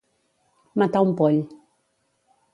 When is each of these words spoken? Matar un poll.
Matar 0.83 1.03
un 1.09 1.13
poll. 1.21 1.39